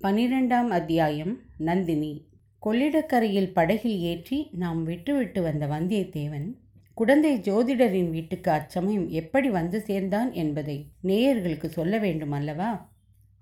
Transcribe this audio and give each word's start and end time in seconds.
பனிரெண்டாம் 0.00 0.68
அத்தியாயம் 0.68 1.32
நந்தினி. 1.58 2.10
கொள்ளிடக்கரையில் 2.62 3.52
படகில் 3.52 3.98
ஏற்றி 4.00 4.50
நாம் 4.52 4.84
விட்டுவிட்டு 4.84 5.42
வந்த 5.42 5.66
வந்தியத்தேவன் 5.66 6.46
குடந்தை 6.94 7.38
ஜோதிடரின் 7.38 8.10
வீட்டுக்கு 8.10 8.50
அச்சமயம் 8.50 9.08
எப்படி 9.08 9.48
வந்து 9.48 9.80
சேர்ந்தான் 9.80 10.32
என்பதை 10.32 10.86
நேயர்களுக்கு 11.02 11.66
சொல்ல 11.66 11.98
வேண்டும் 11.98 12.30
அல்லவா? 12.30 12.70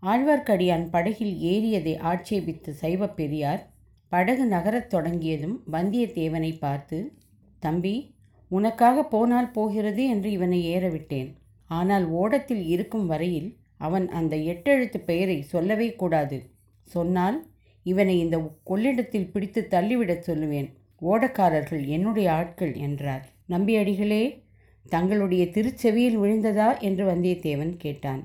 ஆழ்வார்க்கடியான் 0.03 0.90
படகில் 0.90 1.37
ஏறியதை 1.42 1.95
ஆட்சேபித்த 1.98 2.73
சைவ 2.73 3.07
பெரியார் 3.07 3.62
படகு 4.09 4.46
நகரத் 4.46 4.91
தொடங்கியதும் 4.91 5.57
வந்தியத்தேவனை 5.73 6.59
பார்த்து 6.59 7.16
தம்பி 7.59 8.14
உனக்காக 8.48 9.02
போனால் 9.02 9.50
போகிறது 9.50 10.04
என்று 10.09 10.30
இவனை 10.30 10.77
ஏறவிட்டேன் 10.77 11.30
ஆனால் 11.70 12.09
ஓடத்தில் 12.11 12.66
இருக்கும் 12.66 13.07
வரையில் 13.07 13.57
அவன் 13.77 14.08
அந்த 14.08 14.36
எட்டெழுத்து 14.36 14.98
பெயரை 15.04 15.43
சொல்லவே 15.43 15.95
கூடாது. 15.95 16.50
சொன்னால் 16.82 17.46
இவனை 17.82 18.18
இந்த 18.18 18.53
கொள்ளிடத்தில் 18.64 19.30
பிடித்து 19.30 19.67
தள்ளிவிடச் 19.71 20.26
சொல்லுவேன். 20.26 20.68
ஓடக்காரர்கள் 21.03 21.86
என்னுடைய 21.86 22.32
ஆட்கள் 22.32 22.75
என்றார். 22.75 23.25
நம்பியடிகளே 23.48 24.43
தங்களுடைய 24.89 25.44
திருச்செவியில் 25.44 26.18
விழுந்ததா? 26.18 26.81
என்று 26.81 27.04
வந்தியத்தேவன் 27.07 27.76
கேட்டான். 27.76 28.22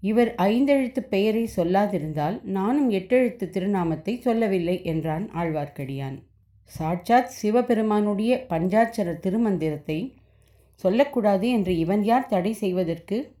இவர் 0.00 0.34
ஐந்தெழுத்து 0.34 1.00
பெயரை 1.00 1.48
சொல்லாதிருந்தால் 1.56 2.42
நானும் 2.42 2.90
எட்டெழுத்து 2.90 3.50
திருநாமத்தை 3.50 4.18
சொல்லவில்லை 4.18 4.84
என்றான் 4.84 5.30
ஆழ்வார்க்கடியான். 5.34 6.22
சாட்சாத் 6.64 7.28
சிவபெருமானுடைய 7.28 8.46
பஞ்சாட்சர 8.48 9.14
திருமந்திரத்தை 9.26 10.12
சொல்லக்கூடாது 10.74 11.48
என்று 11.48 11.78
இவன் 11.78 12.04
யார் 12.04 12.26
தடை 12.26 12.52
செய்வதற்கு? 12.52 13.34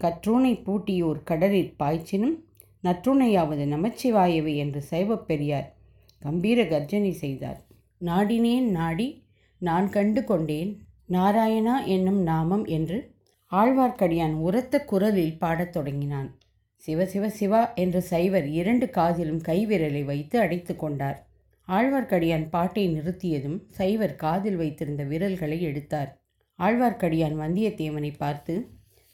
கற்றூனை 0.00 0.52
பூட்டியோர் 0.62 1.22
கடலில் 1.22 1.74
பாய்ச்சினும் 1.78 2.36
நற்றுணையாவது 2.82 3.64
நமச்சிவாயவை 3.66 4.56
என்று 4.56 4.80
சைவப் 4.82 5.26
பெரியார் 5.26 5.74
கம்பீர 6.18 6.64
கர்ஜனை 6.64 7.12
செய்தார். 7.12 7.60
நாடினேன் 8.00 8.68
நாடி 8.70 9.24
நான் 9.58 9.88
கண்டு 9.90 10.24
கொண்டேன் 10.24 10.72
நாராயணா 11.08 11.84
என்னும் 11.84 12.22
நாமம் 12.22 12.64
என்று 12.64 13.14
ஆழ்வார்க்கடியான் 13.52 14.32
உரத்த 14.32 14.84
குரலில் 14.84 15.38
பாடத் 15.38 15.72
தொடங்கினான். 15.72 16.38
சிவ 16.74 17.06
சிவ 17.06 17.28
சிவா 17.28 17.72
என்று 17.72 18.02
சைவர் 18.02 18.46
இரண்டு 18.46 18.90
காதிலும் 18.90 19.40
கைவிரலை 19.40 20.04
வைத்து 20.04 20.38
அடைத்து 20.38 20.76
கொண்டார். 20.76 21.26
ஆழ்வார்க்கடியான் 21.68 22.48
பாட்டை 22.48 22.84
நிறுத்தியதும் 22.88 23.58
சைவர் 23.68 24.16
காதில் 24.16 24.56
வைத்திருந்த 24.56 25.04
விரல்களை 25.04 25.62
எடுத்தார். 25.62 26.20
ஆழ்வார்க்கடியான் 26.58 27.36
வந்தியத்தேவனை 27.38 28.12
பார்த்து 28.18 28.70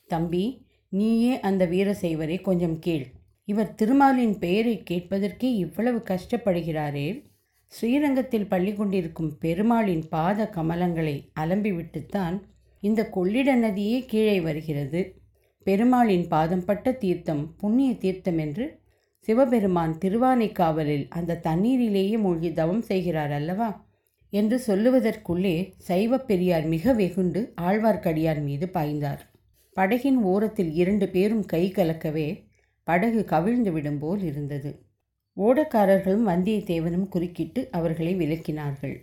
தம்பி 0.08 0.66
நீயே 0.92 1.40
அந்த 1.40 1.66
வீரசைவரை 1.66 2.40
கொஞ்சம் 2.40 2.78
கேள். 2.78 3.06
இவர் 3.44 3.74
திருமாலின் 3.74 4.38
பெயரை 4.38 4.82
கேட்பதற்கே 4.90 5.50
இவ்வளவு 5.54 6.02
கஷ்டப்படுகிறாரே. 6.10 7.24
ஸ்ரீரங்கத்தில் 7.66 8.46
பள்ளி 8.46 8.74
கொண்டிருக்கும் 8.74 9.38
பெருமாளின் 9.38 10.08
பாத 10.08 10.50
கமலங்களை 10.56 11.28
அலம்பிவிட்டுத்தான் 11.40 12.40
இந்த 12.80 13.08
கொள்ளிட 13.08 13.56
நதியே 13.56 14.04
கீழே 14.06 14.40
வருகிறது. 14.40 15.20
பெருமாளின் 15.64 16.28
பாதம் 16.28 16.64
பட்ட 16.64 16.92
தீர்த்தம் 16.92 17.56
புண்ணிய 17.56 17.96
தீர்த்தம் 17.96 18.38
என்று 18.38 18.80
சிவபெருமான் 19.18 19.98
திருவானைக்காவலில் 20.04 21.08
அந்த 21.08 21.40
தண்ணீரிலேயே 21.42 22.18
மூழ்கி 22.18 22.52
தவம் 22.52 22.82
செய்கிறார் 22.82 23.32
அல்லவா? 23.32 23.86
என்று 24.30 24.62
சொல்லுவதற்குள்ளே 24.66 25.72
சைவப் 25.88 26.26
பெரியார் 26.26 26.64
மிக 26.64 26.92
வெகுண்டு 26.92 27.52
ஆழ்வார்க்கடியார் 27.60 28.42
மீது 28.42 28.68
பாய்ந்தார். 28.74 29.31
படகின் 29.76 30.18
ஓரத்தில் 30.22 30.72
இரண்டு 30.74 31.06
பேரும் 31.08 31.44
கை 31.44 31.64
கலக்கவே 31.76 32.28
படகு 32.86 33.20
கவிழ்ந்து 33.24 33.70
விடும் 33.72 33.98
போல் 33.98 34.22
இருந்தது. 34.22 34.70
ஓடக்காரர்களும் 35.36 36.26
வந்தியத்தேவனும் 36.30 37.06
குறுக்கிட்டு 37.08 37.60
அவர்களை 37.70 38.12
விலக்கினார்கள் 38.16 38.96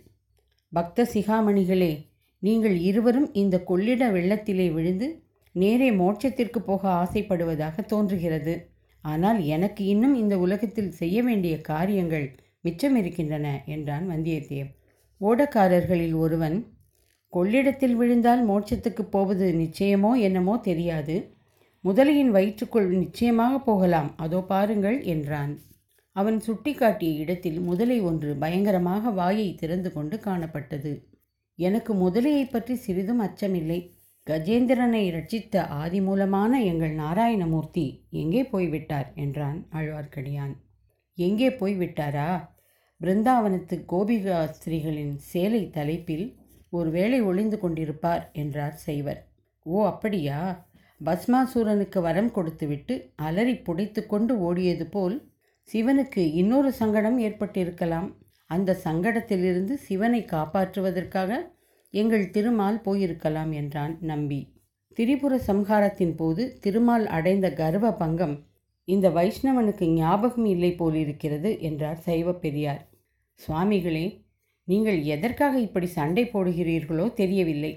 பக்த 0.72 1.06
சிகாமணிகளே 1.14 1.92
நீங்கள் 2.42 2.76
இருவரும் 2.80 3.28
இந்த 3.32 3.56
கொள்ளிட 3.62 4.02
வெள்ளத்திலே 4.10 4.66
விழுந்து 4.72 5.08
நேரே 5.54 5.88
மோட்சத்திற்கு 5.92 6.60
போக 6.60 6.82
ஆசைப்படுவதாக 7.02 7.84
தோன்றுகிறது. 7.86 8.54
ஆனால் 9.04 9.40
எனக்கு 9.44 9.82
இன்னும் 9.84 10.14
இந்த 10.14 10.34
உலகத்தில் 10.38 10.92
செய்ய 10.92 11.22
வேண்டிய 11.22 11.54
காரியங்கள் 11.70 12.26
மிச்சம் 12.60 12.96
இருக்கின்றன 12.96 13.46
என்றான் 13.66 14.06
வந்தியத்தேவ் 14.10 14.70
ஓடக்காரர்களில் 15.20 16.14
ஒருவன் 16.14 16.56
கொள்ளிடத்தில் 17.32 17.96
விழுந்தால் 17.96 18.42
மோட்சத்துக்கு 18.44 19.02
போவது 19.02 19.46
நிச்சயமோ 19.52 20.10
என்னமோ 20.20 20.54
தெரியாது. 20.58 21.16
முதலையின் 21.84 22.30
வயிற்றுக்குள் 22.30 22.88
நிச்சயமாக 22.94 23.58
போகலாம். 23.58 24.16
அதோ 24.16 24.40
பாருங்கள் 24.42 24.98
என்றான். 25.02 25.52
அவன் 26.12 26.38
சுட்டிக்காட்டிய 26.46 27.12
இடத்தில் 27.14 27.60
முதலை 27.60 28.00
ஒன்று 28.00 28.30
பயங்கரமாக 28.34 29.10
வாயை 29.10 29.54
திறந்து 29.54 29.92
கொண்டு 29.92 30.16
காணப்பட்டது. 30.16 30.92
எனக்கு 31.58 31.94
முதலையை 31.94 32.44
பற்றி 32.50 32.74
சிறிதும் 32.76 33.20
அச்சமில்லை. 33.20 33.80
கஜேந்திரனை 34.26 35.04
ரட்சித்த 35.10 35.62
ஆதிமூலமான 35.82 36.52
எங்கள் 36.64 36.94
நாராயணமூர்த்தி 36.94 37.86
எங்கே 38.10 38.42
போய்விட்டார்? 38.44 39.08
என்றான் 39.14 39.58
ஆழ்வார்க்கடியான். 39.72 40.52
எங்கே 41.18 41.48
போய்விட்டாரா? 41.50 42.30
பிருந்தாவனத்து 43.00 43.76
கோபிகாஸ்திரிகளின் 43.92 45.14
சேலை 45.30 45.62
தலைப்பில் 45.70 46.26
ஒருவேளை 46.72 47.18
ஒளிந்து 47.22 47.56
கொண்டிருப்பார் 47.62 48.24
என்றார் 48.32 48.76
செய்வர் 48.86 49.20
ஓ 49.66 49.78
அப்படியா? 49.86 50.38
பஸ்மாசூரனுக்கு 51.00 51.98
வரம் 52.00 52.30
கொடுத்துவிட்டு 52.30 52.94
அலறி 53.16 53.54
புடைத்து 53.66 54.00
கொண்டு 54.06 54.32
ஓடியது 54.48 54.86
போல் 54.90 55.16
சிவனுக்கு 55.68 56.22
இன்னொரு 56.32 56.70
சங்கடம் 56.72 57.18
ஏற்பட்டிருக்கலாம். 57.18 58.08
அந்த 58.50 58.78
சங்கடத்திலிருந்து 58.84 59.74
சிவனை 59.86 60.20
காப்பாற்றுவதற்காக 60.24 61.32
எங்கள் 61.94 62.30
திருமால் 62.30 62.80
போயிருக்கலாம் 62.84 63.52
என்றான் 63.52 63.94
நம்பி. 64.00 64.40
திரிபுர 64.98 65.34
சம்ஹாரத்தின் 65.46 66.14
போது 66.16 66.42
திருமால் 66.60 67.06
அடைந்த 67.06 67.46
கர்வ 67.52 67.92
பங்கம் 67.92 68.36
இந்த 68.88 69.06
வைஷ்ணவனுக்கு 69.10 69.86
ஞாபகம் 69.94 70.44
இல்லை 70.44 70.70
போலிருக்கிறது 70.72 71.50
என்றார் 71.60 71.98
சைவ 71.98 72.32
பெரியார். 72.34 72.82
சுவாமிகளே 73.40 74.06
நீங்கள் 74.70 74.98
எதற்காக 75.14 75.54
இப்படி 75.60 75.88
சண்டை 75.98 76.24
போடுகிறீர்களோ 76.24 77.06
தெரியவில்லை. 77.14 77.72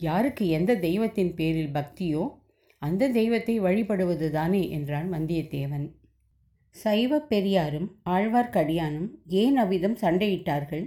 யாருக்கு 0.00 0.44
எந்த 0.48 0.72
தெய்வத்தின் 0.76 1.32
பேரில் 1.34 1.74
பக்தியோ 1.76 2.24
அந்த 2.82 3.08
தெய்வத்தை 3.08 3.54
வழிபடுவதுதானே 3.60 4.62
என்றான் 4.70 5.08
வந்தியத்தேவன். 5.12 5.86
சைவ 6.76 7.18
பெரியாரும் 7.30 7.88
ஆழ்வார்க்கடியானும் 8.10 9.08
ஏன் 9.42 9.56
அவ்விதம் 9.56 9.96
சண்டையிட்டார்கள்? 10.02 10.84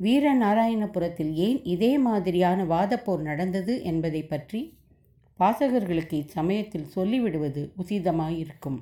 வீரநாராயணபுரத்தில் 0.00 1.32
ஏன் 1.46 1.60
இதே 1.74 1.92
மாதிரியான 2.06 2.64
வாதப்போர் 2.64 3.22
நடந்தது 3.22 3.74
என்பதை 3.82 4.22
பற்றி 4.24 4.60
வாசகர்களுக்கு 5.38 6.16
இச்சமயத்தில் 6.22 6.90
சொல்லிவிடுவது 6.96 7.62
உசிதமாயிருக்கும். 7.82 8.78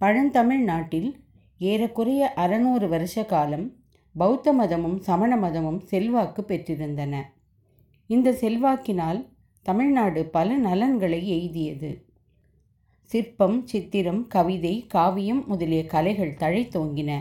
பழந்தமிழ் 0.00 0.64
நாட்டில் 0.70 1.10
ஏறக்குறைய 1.60 2.22
அறநூறு 2.36 2.86
வருஷ 2.88 3.24
காலம் 3.24 3.66
பௌத்த 4.14 4.52
மதமும் 4.52 5.00
சமண 5.00 5.36
மதமும் 5.36 5.80
செல்வாக்கு 5.80 6.42
பெற்றிருந்தன. 6.42 7.22
இந்த 8.06 8.30
செல்வாக்கினால் 8.30 9.28
தமிழ்நாடு 9.62 10.26
பல 10.26 10.56
நலன்களை 10.56 11.20
எய்தியது. 11.32 12.02
சிற்பம் 13.02 13.66
சித்திரம் 13.66 14.26
கவிதை 14.26 14.86
காவியம் 14.86 15.46
முதலிய 15.46 15.86
கலைகள் 15.86 16.34
தழைத்தோங்கின 16.34 17.20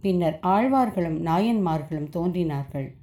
பின்னர் 0.00 0.38
ஆழ்வார்களும் 0.42 1.24
நாயன்மார்களும் 1.24 2.08
தோன்றினார்கள். 2.08 2.94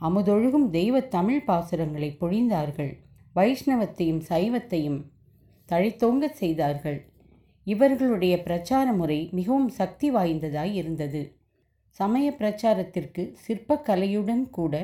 அமுதொழுகும் 0.00 0.70
தெய்வ 0.70 1.00
தமிழ் 1.00 1.42
பாசுரங்களை 1.46 2.16
பொழிந்தார்கள். 2.20 2.92
வைஷ்ணவத்தையும் 3.34 4.22
சைவத்தையும் 4.28 5.02
தழைத்தோங்க 5.68 6.30
செய்தார்கள். 6.30 7.10
இவர்களுடைய 7.64 8.42
பிரச்சார 8.42 8.92
முறை 8.92 9.28
மிகவும் 9.32 9.68
சக்தி 9.68 10.14
வாய்ந்ததாய் 10.14 10.72
இருந்தது. 10.72 11.39
சமய 11.90 12.30
பிரச்சாரத்திற்கு 12.30 13.22
சிற்பக்கலையுடன் 13.46 14.50
கூட 14.50 14.74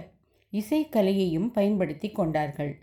இசைக்கலையையும் 0.53 1.47
பயன்படுத்தி 1.47 2.11
கொண்டார்கள். 2.11 2.79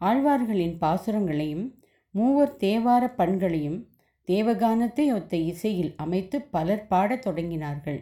ஆழ்வார்களின் 0.00 0.78
பாசுரங்களையும் 0.78 1.66
மூவர் 2.10 2.56
தேவார 2.56 3.14
பண்களையும் 3.14 3.88
தேவகானத்தை 4.28 5.12
ஒத்த 5.12 5.36
இசையில் 5.36 5.92
அமைத்து 5.96 6.42
பலர் 6.42 6.86
பாடத் 6.86 7.26
தொடங்கினார்கள். 7.26 8.00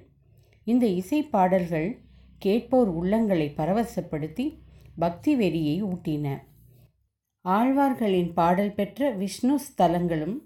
இந்த 0.65 0.87
இசை 0.87 1.23
பாடல்கள் 1.23 1.99
கேட்போர் 2.39 2.91
உள்ளங்களை 3.03 3.49
பரவசப்படுத்தி 3.57 4.59
பக்தி 4.99 5.37
வெறியை 5.37 5.77
ஊட்டின. 5.83 6.27
ஆழ்வார்களின் 7.45 8.33
பாடல் 8.33 8.75
பெற்ற 8.75 9.11
விஷ்ணு 9.11 9.61
ஸ்தலங்களும் 9.61 10.37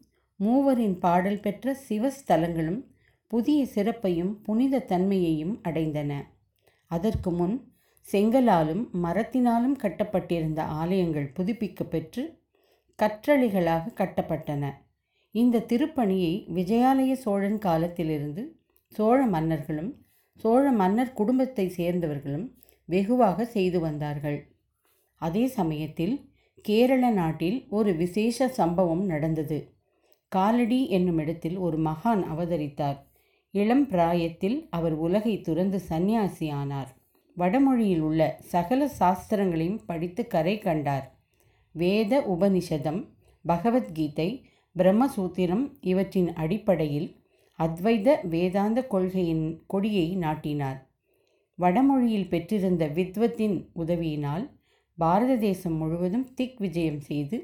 மூவரின் 0.41 0.99
பாடல் 0.99 1.41
பெற்ற 1.41 1.77
சிவஸ்தலங்களும் 1.89 2.81
புதிய 3.29 3.67
சிறப்பையும் 3.67 4.33
புனித 4.43 4.79
தன்மையையும் 4.79 5.61
அடைந்தன. 5.65 6.13
அதற்கு 6.91 7.31
முன் 7.31 7.57
செங்கலாலும் 8.13 8.83
மரத்தினாலும் 9.03 9.77
கட்டப்பட்டிருந்த 9.77 10.63
ஆலயங்கள் 10.63 11.33
புதுப்பிக்க 11.37 11.85
பெற்று 11.85 12.43
கற்றளிகளாக 12.99 13.95
கட்டப்பட்டன. 13.97 14.65
இந்த 15.31 15.59
திருப்பணியை 15.59 16.35
விஜயாலய 16.55 17.13
சோழன் 17.13 17.59
காலத்திலிருந்து 17.59 18.43
சோழ 18.89 19.27
மன்னர்களும் 19.27 19.93
சோழ 20.33 20.71
மன்னர் 20.73 21.13
குடும்பத்தை 21.13 21.73
சேர்ந்தவர்களும் 21.77 22.47
வெகுவாக 22.85 23.45
செய்து 23.45 23.81
வந்தார்கள். 23.81 24.39
அதே 25.17 25.47
சமயத்தில் 25.47 26.15
கேரள 26.61 27.11
நாட்டில் 27.11 27.67
ஒரு 27.71 27.91
விசேஷ 27.95 28.49
சம்பவம் 28.49 29.05
நடந்தது. 29.05 29.59
காலடி 30.29 30.89
என்னும் 30.89 31.19
இடத்தில் 31.19 31.57
ஒரு 31.57 31.79
மகான் 31.79 32.23
அவதரித்தார். 32.33 32.99
இளம் 33.55 33.87
பிராயத்தில் 33.89 34.57
அவர் 34.71 34.95
உலகை 35.07 35.41
துறந்து 35.41 35.79
சந்நியாசியானார் 35.89 36.89
வடமொழியில் 37.37 38.01
உள்ள 38.01 38.21
சகல 38.53 38.89
சாஸ்திரங்களையும் 38.99 39.85
படித்து 39.87 40.23
கரை 40.27 40.55
கண்டார். 40.59 41.07
வேத 41.75 42.13
உபனிஷதம் 42.35 43.01
பகவத்கீதை 43.45 44.29
பிரம்மசூத்திரம் 44.77 45.65
இவற்றின் 45.81 46.31
அடிப்படையில் 46.35 47.09
அத்வைத 47.59 48.09
வேதாந்த 48.29 48.79
கொள்கையின் 48.87 49.47
கொடியை 49.67 50.07
நாட்டினார். 50.17 50.79
வடமொழியில் 51.59 52.29
பெற்றிருந்த 52.29 52.85
வித்வத்தின் 52.89 53.57
உதவியினால் 53.73 54.45
பாரத 54.99 55.33
தேசம் 55.37 55.77
முழுவதும் 55.77 56.29
திக் 56.35 56.59
விஜயம் 56.59 57.01
செய்து 57.01 57.39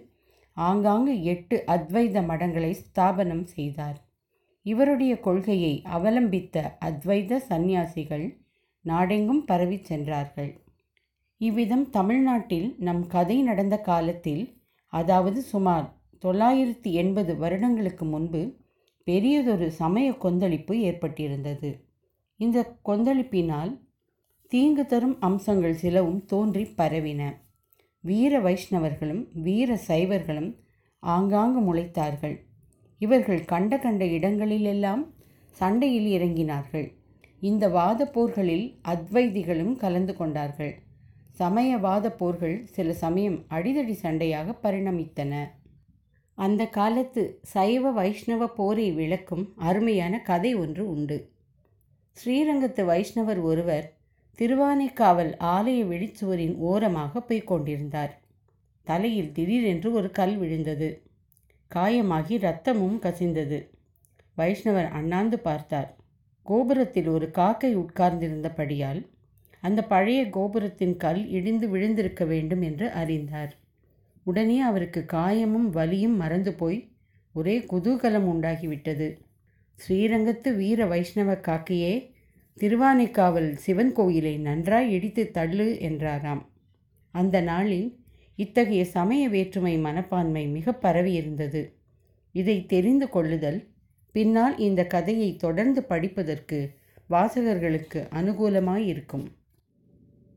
ஆங்காங்கு 0.57 1.15
எட்டு 1.23 1.57
அத்வைத 1.67 2.19
மடங்களை 2.31 2.71
ஸ்தாபனம் 2.83 3.47
செய்தார். 3.57 3.99
இவருடைய 4.63 5.21
கொள்கையை 5.21 5.83
அவலம்பித்த 5.93 6.77
அத்வைத 6.85 7.37
சந்நியாசிகள் 7.37 8.39
நாடெங்கும் 8.81 9.45
பரவி 9.45 9.79
சென்றார்கள். 9.83 10.61
இவ்விதம் 11.37 11.91
தமிழ்நாட்டில் 11.91 12.77
நம் 12.79 13.07
கதை 13.07 13.43
நடந்த 13.43 13.79
காலத்தில் 13.81 14.59
அதாவது 14.87 15.43
சுமார் 15.43 15.99
தொள்ளாயிரத்தி 16.25 16.91
எண்பது 16.93 17.37
வருடங்களுக்கு 17.37 18.05
முன்பு 18.05 18.59
பெரியதொரு 19.05 19.71
சமய 19.71 20.13
கொந்தளிப்பு 20.13 20.75
ஏற்பட்டிருந்தது. 20.75 21.71
இந்த 22.37 22.77
கொந்தளிப்பினால் 22.85 23.81
தீங்கு 24.49 24.87
தரும் 24.87 25.21
அம்சங்கள் 25.21 25.75
சிலவும் 25.75 26.25
தோன்றி 26.25 26.65
பரவின. 26.77 27.23
வீர 28.01 28.41
வைஷ்ணவர்களும் 28.41 29.25
வீர 29.43 29.81
சைவர்களும் 29.89 30.57
ஆங்காங்கு 30.99 31.61
முளைத்தார்கள். 31.61 32.37
இவர்கள் 33.01 33.45
கண்ட 33.45 33.79
கண்ட 33.79 34.05
இடங்களிலெல்லாம் 34.07 35.03
சண்டையில் 35.51 36.09
இறங்கினார்கள். 36.17 36.89
இந்த 37.41 37.69
வாத 37.69 38.07
போர்களில் 38.07 38.67
அத்வைதிகளும் 38.89 39.75
கலந்து 39.77 40.17
கொண்டார்கள். 40.17 40.75
சமயவாத 41.39 42.07
போர்கள் 42.17 42.57
சில 42.65 42.93
சமயம் 42.93 43.39
அடிதடி 43.51 43.95
சண்டையாக 44.03 44.55
பரிணமித்தன. 44.63 45.33
அந்த 46.39 46.63
காலத்து 46.67 47.23
சைவ 47.43 47.91
வைஷ்ணவ 47.91 48.47
போரை 48.47 48.93
விளக்கும் 48.93 49.53
அருமையான 49.57 50.21
கதை 50.21 50.55
ஒன்று 50.55 50.89
உண்டு. 50.91 51.19
ஸ்ரீரங்கத்து 52.17 52.85
வைஷ்ணவர் 52.85 53.43
ஒருவர் 53.43 53.87
திருவானைக்காவல் 54.39 55.33
ஆலய 55.55 55.81
வெளிச்சுவரின் 55.85 56.57
ஓரமாக 56.57 57.21
போய்க் 57.21 57.47
கொண்டிருந்தார். 57.47 58.13
தலையில் 58.87 59.33
திடீரென்று 59.33 59.93
ஒரு 59.93 60.11
கல் 60.11 60.37
விழுந்தது. 60.37 60.89
காயமாகி 61.75 62.39
ரத்தமும் 62.39 62.99
கசிந்தது. 62.99 63.69
வைஷ்ணவர் 64.37 64.89
அண்ணாந்து 64.89 65.39
பார்த்தார். 65.39 65.97
கோபுரத்தில் 66.43 67.07
ஒரு 67.07 67.31
காக்கை 67.31 67.77
உட்கார்ந்திருந்தபடியால் 67.77 69.07
அந்த 69.61 69.85
பழைய 69.85 70.31
கோபுரத்தின் 70.31 70.97
கல் 70.97 71.29
இடிந்து 71.29 71.69
விழுந்திருக்க 71.69 72.25
வேண்டும் 72.25 72.63
என்று 72.63 72.91
அறிந்தார். 72.91 73.57
உடனே 74.23 74.61
அவருக்கு 74.61 75.07
காயமும் 75.13 75.69
வலியும் 75.71 76.17
மறந்து 76.17 76.55
போய் 76.55 76.89
ஒரே 77.33 77.59
குதூகலம் 77.59 78.27
உண்டாகிவிட்டது. 78.31 79.19
ஸ்ரீரங்கத்து 79.89 80.57
வீர 80.57 80.87
வைஷ்ணவ 80.87 81.33
காக்கையே 81.35 82.13
திருவானைக்காவல் 82.61 83.53
சிவன் 83.55 83.93
கோயிலை 83.93 84.39
நன்றாய் 84.39 84.93
இடித்து 84.93 85.31
தள்ளு 85.31 85.79
என்றாராம். 85.81 86.49
அந்த 87.11 87.41
நாளில் 87.41 88.00
இத்தகைய 88.43 88.83
சமய 88.85 89.23
வேற்றுமை 89.29 89.75
மனப்பான்மை 89.79 90.45
மிக 90.47 90.75
பரவியிருந்தது 90.83 91.63
இதை 92.35 92.57
தெரிந்து 92.67 93.07
கொள்ளுதல் 93.09 93.61
பின்னால் 94.15 94.57
இந்த 94.59 94.81
கதையை 94.87 95.31
தொடர்ந்து 95.37 95.81
படிப்பதற்கு 95.83 96.59
வாசகர்களுக்கு 97.11 98.01
அனுகூலமாயிருக்கும் 98.13 99.27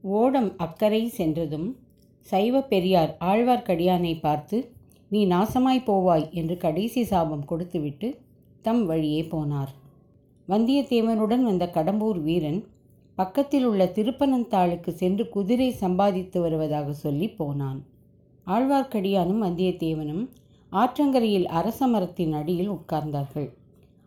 ஓடம் 0.04 0.50
அக்கறை 0.58 1.04
சென்றதும் 1.10 1.68
சைவ 2.28 2.62
பெரியார் 2.62 3.12
ஆழ்வார்க்கடியானை 3.22 4.14
பார்த்து 4.20 4.58
நீ 5.12 5.22
நாசமாய் 5.26 5.88
போவாய் 5.88 6.28
என்று 6.32 6.56
கடைசி 6.58 7.02
சாபம் 7.04 7.46
கொடுத்துவிட்டு 7.46 8.08
தம் 8.62 8.84
வழியே 8.86 9.22
போனார். 9.24 9.72
வந்தியத்தேவனுடன் 10.48 11.44
வந்த 11.44 11.66
கடம்பூர் 11.76 12.20
வீரன் 12.22 12.62
பக்கத்தில் 13.18 13.66
உள்ள 13.66 13.84
திருப்பனந்தாளுக்கு 13.96 14.92
சென்று 14.94 15.24
குதிரை 15.30 15.70
சம்பாதித்து 15.74 16.38
வருவதாக 16.42 16.94
சொல்லி 16.94 17.28
போனான். 17.30 17.80
ஆழ்வார்க்கடியானும் 18.48 19.44
வந்தியத்தேவனும் 19.46 20.24
ஆற்றங்கரையில் 20.72 21.46
அரச 21.46 21.88
மரத்தின் 21.88 22.34
அடியில் 22.34 22.70
உட்கார்ந்தார்கள். 22.70 23.50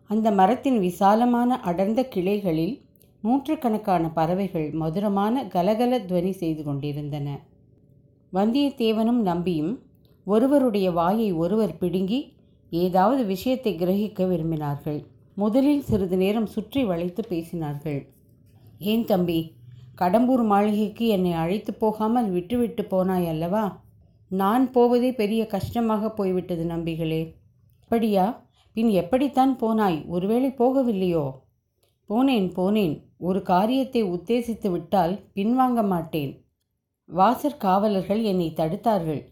அந்த 0.09 0.31
மரத்தின் 0.31 0.79
விசாலமான 0.79 1.59
அடர்ந்த 1.59 2.03
கிளைகளில் 2.03 2.75
நூற்றுக்கணக்கான 3.23 4.09
பறவைகள் 4.09 4.67
மதுரமான 4.71 5.45
கலகல 5.45 5.99
துவனி 5.99 6.31
செய்து 6.31 6.63
கொண்டிருந்தன. 6.63 7.27
வந்தியத்தேவனும் 8.33 9.21
நம்பியும் 9.21 9.73
ஒருவருடைய 10.23 10.91
வாயை 10.91 11.31
ஒருவர் 11.33 11.77
பிடுங்கி 11.77 12.19
ஏதாவது 12.71 13.25
விஷயத்தை 13.25 13.73
கிரகிக்க 13.75 14.23
விரும்பினார்கள். 14.27 14.99
முதலில் 15.35 15.81
சிறிது 15.81 16.17
நேரம் 16.17 16.45
சுற்றி 16.45 16.83
வளைத்து 16.83 17.23
பேசினார்கள். 17.29 17.99
ஏன் 18.79 19.05
தம்பி 19.05 19.39
கடம்பூர் 19.97 20.43
மாளிகைக்கு 20.43 21.07
என்னை 21.07 21.33
அழைத்து 21.33 21.73
போகாமல் 21.73 22.29
விட்டுவிட்டு 22.29 22.83
போனாய் 22.83 23.27
அல்லவா? 23.27 23.65
நான் 24.29 24.71
போவதே 24.71 25.13
பெரிய 25.13 25.47
கஷ்டமாக 25.47 26.11
போய்விட்டது 26.11 26.63
நம்பிகளே. 26.63 27.33
அப்படியா? 27.83 28.45
பின் 28.73 28.89
எப்படித்தான் 28.89 29.57
போனாய்? 29.61 30.07
ஒருவேளை 30.07 30.49
போகவில்லையோ? 30.49 31.31
போனேன் 32.09 32.49
போனேன். 32.57 33.03
ஒரு 33.17 33.41
காரியத்தை 33.41 34.03
உத்தேசித்து 34.03 34.71
விட்டால் 34.71 35.19
பின்வாங்க 35.35 35.87
மாட்டேன். 35.87 36.45
வாசற் 37.05 37.59
காவலர்கள் 37.59 38.21
என்னை 38.21 38.53
தடுத்தார்கள். 38.55 39.23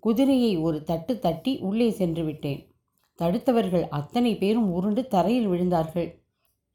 குதிரையை 0.00 0.56
ஒரு 0.56 0.82
தட்டு 0.82 1.18
தட்டி 1.18 1.58
உள்ளே 1.58 1.90
சென்று 1.90 2.24
விட்டேன். 2.24 2.74
தடுத்தவர்கள் 3.18 3.88
அத்தனை 3.88 4.36
பேரும் 4.36 4.72
உருண்டு 4.72 5.06
தரையில் 5.06 5.48
விழுந்தார்கள். 5.48 6.18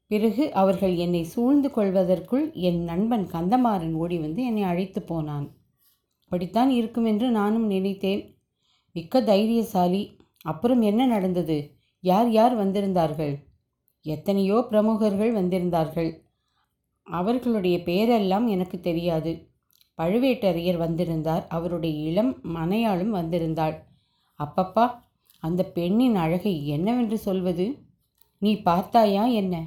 பிறகு 0.06 0.52
அவர்கள் 0.52 0.94
என்னை 0.94 1.22
சூழ்ந்து 1.24 1.68
கொள்வதற்குள் 1.68 2.52
என் 2.52 2.82
நண்பன் 2.82 3.26
கந்தமாறன் 3.26 3.92
ஓடி 3.92 4.18
வந்து 4.18 4.44
என்னை 4.44 4.62
அழைத்து 4.62 5.02
போனான். 5.02 5.50
அப்படித்தான் 6.26 6.70
இருக்கும் 6.70 7.04
என்று 7.04 7.30
நானும் 7.30 7.66
நினைத்தேன். 7.66 8.38
மிக்க 8.92 9.20
தைரியசாலி. 9.20 10.16
அப்புறம் 10.42 10.82
என்ன 10.82 11.06
நடந்தது? 11.06 11.76
யார் 12.00 12.30
யார் 12.30 12.54
வந்திருந்தார்கள்? 12.58 13.34
எத்தனையோ 14.02 14.66
பிரமுகர்கள் 14.68 15.32
வந்திருந்தார்கள். 15.34 16.10
அவர்களுடைய 17.02 17.78
பெயரெல்லாம் 17.78 18.46
எனக்கு 18.46 18.80
தெரியாது. 18.80 19.48
பழுவேட்டரையர் 19.98 20.76
வந்திருந்தார். 20.76 21.46
அவருடைய 21.48 22.10
இளம் 22.10 22.32
மனையாளும் 22.44 23.14
வந்திருந்தாள். 23.14 23.76
அப்பப்பா 24.38 24.90
அந்த 25.38 25.64
பெண்ணின் 25.64 26.16
அழகை 26.16 26.66
என்னவென்று 26.66 27.18
சொல்வது? 27.18 27.78
நீ 28.38 28.60
பார்த்தாயா 28.60 29.24
என்ன? 29.24 29.64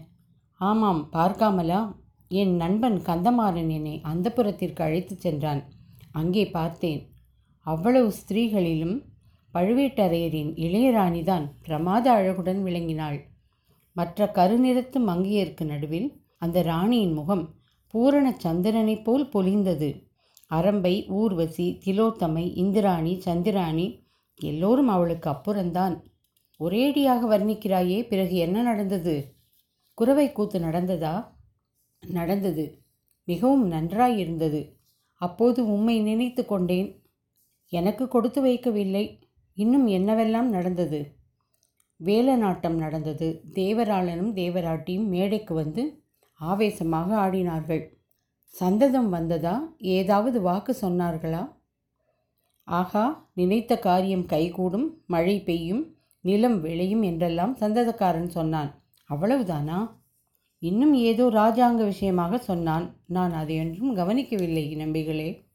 ஆமாம் 0.53 1.09
பார்க்காமலா? 1.13 1.95
என் 2.27 2.55
நண்பன் 2.55 3.01
கந்தமாறன் 3.05 3.69
என்னை 3.69 3.99
அந்த 4.03 4.31
புறத்திற்கு 4.31 4.83
அழைத்துச் 4.83 5.19
சென்றான். 5.19 5.63
அங்கே 6.11 6.49
பார்த்தேன். 6.49 7.09
அவ்வளவு 7.59 8.13
ஸ்திரீகளிலும் 8.13 9.01
பழுவேட்டரையரின் 9.53 10.53
இளையராணிதான் 10.55 11.49
பிரமாத 11.61 12.11
அழகுடன் 12.11 12.63
விளங்கினாள். 12.63 13.21
மற்ற 13.93 14.31
கருநிறத்து 14.33 14.95
மங்கையருக்கு 14.99 15.65
நடுவில் 15.65 16.21
அந்த 16.37 16.61
ராணியின் 16.61 17.13
முகம் 17.13 17.53
பூரண 17.87 18.35
சந்திரனைப் 18.37 19.05
போல் 19.05 19.29
பொலிந்தது. 19.33 20.07
அரம்பை 20.49 21.09
ஊர்வசி 21.09 21.79
திலோத்தமை 21.85 22.51
இந்திராணி 22.55 23.21
சந்திராணி 23.25 24.03
எல்லோரும் 24.35 24.87
அவளுக்கு 24.87 25.29
அப்புறம்தான். 25.29 26.03
ஒரேடியாக 26.59 27.21
வர்ணிக்கிறாயே 27.29 28.07
பிறகு 28.07 28.35
என்ன 28.35 28.61
நடந்தது? 28.61 29.35
குறவை 29.93 30.31
கூத்து 30.31 30.59
நடந்ததா? 30.59 31.27
நடந்தது. 32.07 32.83
மிகவும் 33.23 33.71
நன்றாயிருந்தது. 33.71 34.78
அப்போது 35.21 35.67
உம்மை 35.67 36.01
நினைத்து 36.01 36.45
கொண்டேன். 36.45 37.03
எனக்கு 37.67 38.07
கொடுத்து 38.07 38.45
வைக்கவில்லை. 38.45 39.19
இன்னும் 39.53 39.87
என்னவெல்லாம் 39.87 40.49
நடந்தது? 40.49 41.17
வேலநாட்டம் 41.99 42.75
நடந்தது. 42.75 43.41
தேவராளனும் 43.53 44.33
தேவராட்டியும் 44.33 45.07
மேடைக்கு 45.07 45.53
வந்து 45.53 45.83
ஆவேசமாக 46.33 47.29
ஆடினார்கள். 47.29 47.83
சந்ததம் 48.43 49.09
வந்ததா? 49.09 49.55
ஏதாவது 49.77 50.41
வாக்கு 50.41 50.77
சொன்னார்களா? 50.81 51.57
ஆகா 52.63 53.29
நினைத்த 53.33 53.79
காரியம் 53.79 54.25
கைகூடும் 54.25 55.03
மழை 55.07 55.41
பெய்யும் 55.41 55.95
நிலம் 56.21 56.61
விளையும் 56.61 57.01
என்றெல்லாம் 57.01 57.57
சந்ததக்காரன் 57.59 58.27
சொன்னான். 58.27 58.71
அவ்வளவுதானா? 59.09 59.97
இன்னும் 60.61 60.93
ஏதோ 60.93 61.25
ராஜாங்க 61.29 61.83
விஷயமாக 61.83 62.37
சொன்னான். 62.37 62.98
நான் 63.09 63.33
அதை 63.33 63.55
என்றும் 63.55 63.95
கவனிக்கவில்லை 63.95 64.75
நம்பிகளே. 64.75 65.45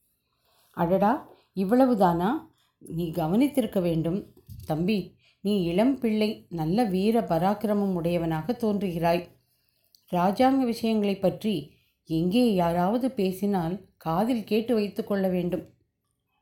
அடடா 0.72 1.28
இவ்வளவுதானா? 1.56 2.30
நீ 2.78 3.10
கவனித்திருக்க 3.10 3.80
வேண்டும். 3.80 4.32
தம்பி 4.66 5.16
நீ 5.40 5.62
இளம் 5.62 5.98
பிள்ளை 5.98 6.46
நல்ல 6.50 6.84
வீர 6.84 7.20
பராக்கிரமம் 7.20 7.94
உடையவனாக 7.94 8.52
தோன்றுகிறாய். 8.52 9.28
ராஜாங்க 10.12 10.58
விஷயங்களைப் 10.58 11.22
பற்றி 11.22 11.74
எங்கே 12.04 12.54
யாராவது 12.54 13.10
பேசினால் 13.10 13.84
காதில் 13.96 14.44
கேட்டு 14.44 14.74
வைத்து 14.74 15.04
கொள்ள 15.04 15.28
வேண்டும். 15.28 15.68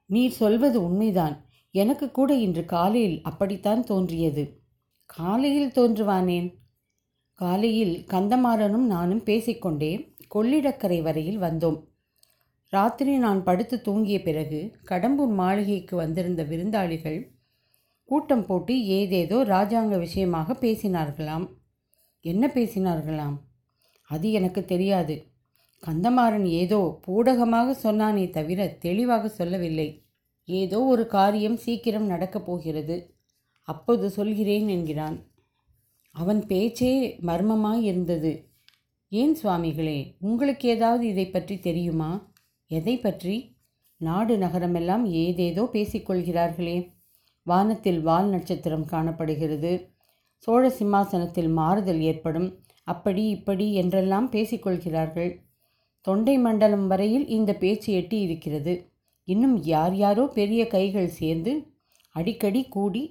நீ 0.06 0.28
சொல்வது 0.28 0.84
உண்மைதான். 0.84 1.44
எனக்கு 1.70 2.10
கூட 2.10 2.34
இன்று 2.34 2.64
காலையில் 2.64 3.20
அப்படித்தான் 3.22 3.84
தோன்றியது. 3.84 4.60
காலையில் 5.06 5.70
தோன்றுவானேன்? 5.70 6.54
காலையில் 7.34 8.04
கந்தமாறனும் 8.08 8.86
நானும் 8.86 9.22
பேசிக்கொண்டே 9.22 10.14
கொள்ளிடக்கரை 10.34 11.02
வரையில் 11.02 11.40
வந்தோம். 11.40 11.84
ராத்திரி 12.68 13.16
நான் 13.16 13.44
படுத்து 13.44 13.82
தூங்கிய 13.84 14.22
பிறகு 14.22 14.74
கடம்பூர் 14.88 15.32
மாளிகைக்கு 15.34 15.96
வந்திருந்த 15.96 16.42
விருந்தாளிகள் 16.42 17.30
கூட்டம் 18.04 18.46
போட்டு 18.46 18.84
ஏதேதோ 18.86 19.44
ராஜாங்க 19.44 19.98
விஷயமாக 19.98 20.52
பேசினார்களாம். 20.52 21.48
என்ன 22.20 22.46
பேசினார்களாம்? 22.46 23.36
அது 24.02 24.32
எனக்கு 24.32 24.64
தெரியாது. 24.64 25.26
கந்தமாறன் 25.82 26.44
ஏதோ 26.44 27.00
பூடகமாக 27.06 27.74
சொன்னானே 27.82 28.30
தவிர 28.30 28.68
தெளிவாக 28.68 29.28
சொல்லவில்லை. 29.28 30.04
ஏதோ 30.44 30.80
ஒரு 30.84 31.06
காரியம் 31.06 31.56
சீக்கிரம் 31.56 32.06
நடக்கப் 32.06 32.46
போகிறது. 32.46 33.14
அப்போது 33.62 34.10
சொல்கிறேன் 34.10 34.68
என்கிறான். 34.68 35.31
அவன் 36.14 36.40
பேச்சே 36.46 36.92
மர்மமாக 37.20 37.78
இருந்தது. 37.80 38.32
ஏன் 39.12 39.34
சுவாமிகளே 39.34 39.98
உங்களுக்கு 40.20 40.68
ஏதாவது 40.68 41.04
இதை 41.06 41.26
பற்றி 41.26 41.56
தெரியுமா? 41.58 42.10
எதை 42.70 42.94
பற்றி? 42.96 43.36
நாடு 44.00 44.34
நகரமெல்லாம் 44.38 45.04
ஏதேதோ 45.14 45.62
பேசிக்கொள்கிறார்களே 45.72 46.76
வானத்தில் 47.46 48.00
வால் 48.02 48.28
நட்சத்திரம் 48.28 48.86
காணப்படுகிறது. 48.86 49.72
சோழ 50.36 50.62
சிம்மாசனத்தில் 50.70 51.50
மாறுதல் 51.50 52.00
ஏற்படும். 52.00 52.48
அப்படி 52.86 53.24
இப்படி 53.28 53.66
என்றெல்லாம் 53.72 54.28
பேசிக்கொள்கிறார்கள் 54.32 55.32
தொண்டை 56.04 56.36
மண்டலம் 56.38 56.86
வரையில் 56.86 57.26
இந்த 57.28 57.50
பேச்சு 57.54 57.90
எட்டி 57.92 58.18
இருக்கிறது 58.20 58.72
இன்னும் 59.28 59.56
யார் 59.64 59.94
யாரோ 59.94 60.24
பெரிய 60.34 60.62
கைகள் 60.66 61.10
சேர்ந்து 61.10 61.52
அடிக்கடி 62.14 62.62
கூடி 62.68 63.02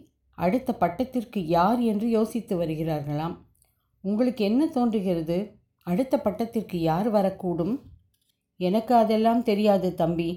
அடுத்த 0.42 0.76
பட்டத்திற்கு 0.80 1.40
யார் 1.40 1.80
என்று 1.80 2.10
யோசித்து 2.10 2.54
வருகிறார்களாம். 2.62 3.36
உங்களுக்கு 4.02 4.46
என்ன 4.46 4.68
தோன்றுகிறது? 4.68 5.38
அடுத்த 5.88 6.22
பட்டத்திற்கு 6.24 6.76
யார் 6.76 7.14
வரக்கூடும்? 7.14 7.74
எனக்கு 8.58 8.96
அதெல்லாம் 8.96 9.44
தெரியாது 9.44 9.94
தம்பி. 9.94 10.30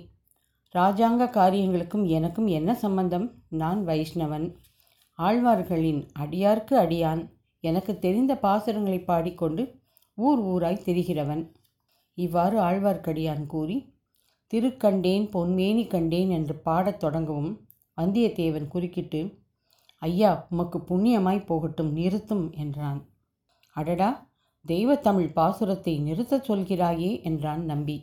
ராஜாங்க 0.74 1.30
காரியங்களுக்கும் 1.30 2.04
எனக்கும் 2.04 2.46
என்ன 2.46 2.74
சம்பந்தம்? 2.74 3.26
நான் 3.48 3.86
வைஷ்ணவன். 3.86 4.46
ஆழ்வார்களின் 5.18 6.00
அடியார்க்கு 6.18 6.74
அடியான். 6.84 7.22
எனக்கு 7.60 7.98
தெரிந்த 7.98 8.38
பாசுரங்களை 8.42 9.04
பாடிக்கொண்டு 9.04 9.62
ஊர் 10.14 10.40
ஊராய் 10.44 10.84
திரிகிறவன். 10.86 11.44
இவ்வாறு 12.14 12.58
ஆழ்வார்க்கடியான் 12.60 13.46
கூறி 13.46 13.78
திருக்கண்டேன் 14.54 15.30
பொன்மேனி 15.36 15.86
கண்டேன் 15.86 16.30
என்று 16.30 16.54
பாடத் 16.54 17.02
தொடங்கவும் 17.04 17.56
வந்தியத்தேவன் 17.96 18.68
குறுக்கிட்டு 18.68 19.22
ஐயா 20.04 20.46
உமக்கு 20.50 20.78
புண்ணியமாய் 20.78 21.46
போகட்டும் 21.46 21.92
நிறுத்தும் 21.92 22.52
என்றான். 22.52 23.00
அடடா 23.74 24.30
தெய்வத்தமிழ் 24.68 25.30
பாசுரத்தை 25.36 26.02
நிறுத்தச் 26.02 26.50
சொல்கிறாயே 26.50 27.22
என்றான் 27.22 27.64
நம்பி. 27.64 27.96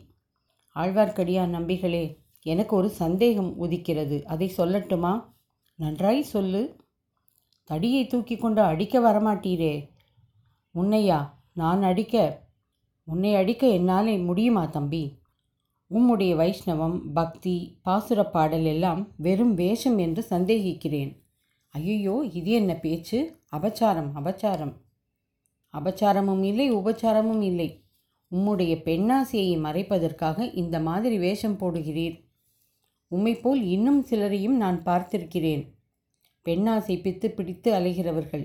ஆழ்வார்க்கடியான் 0.76 1.54
நம்பிகளே 1.58 2.04
எனக்கு 2.42 2.76
ஒரு 2.76 2.88
சந்தேகம் 2.90 3.60
உதிக்கிறது 3.60 4.22
அதை 4.22 4.52
சொல்லட்டுமா? 4.56 5.24
நன்றாய் 5.74 6.22
சொல்லு. 6.22 6.76
தடியை 7.64 8.06
தூக்கி 8.06 8.36
கொண்டு 8.36 8.62
அடிக்க 8.62 9.00
வரமாட்டீரே. 9.00 9.74
உன்னையா 10.74 11.20
நான் 11.52 11.82
அடிக்க 11.82 12.40
உன்னை 13.04 13.34
அடிக்க 13.34 13.66
என்னாலே 13.66 14.16
முடியுமா 14.18 14.66
தம்பி? 14.66 15.20
உம்முடைய 15.90 16.32
வைஷ்ணவம் 16.34 16.98
பக்தி 17.14 17.78
பாசுர 17.84 18.20
பாடல் 18.24 18.64
எல்லாம் 18.64 19.08
வெறும் 19.16 19.54
வேஷம் 19.54 19.98
என்று 19.98 20.26
சந்தேகிக்கிறேன். 20.30 21.21
ஐயோ 21.74 22.14
இது 22.32 22.50
என்ன 22.50 22.72
பேச்சு? 22.74 23.18
அபச்சாரம் 23.56 24.10
அபச்சாரம். 24.14 24.72
அபச்சாரமும் 25.74 26.42
இல்லை 26.42 26.72
உபச்சாரமும் 26.72 27.40
இல்லை. 27.40 27.68
உம்முடைய 28.32 28.74
பெண்ணாசையை 28.84 29.54
மறைப்பதற்காக 29.58 30.52
இந்த 30.52 30.80
மாதிரி 30.80 31.18
வேஷம் 31.18 31.56
போடுகிறீர். 31.58 32.16
உம்மை 33.08 33.34
போல் 33.34 33.62
இன்னும் 33.62 34.06
சிலரையும் 34.10 34.56
நான் 34.56 34.82
பார்த்திருக்கிறேன். 34.84 35.62
பெண்ணாசை 36.46 36.96
பித்து 37.00 37.28
பிடித்து 37.28 37.72
அலைகிறவர்கள். 37.72 38.44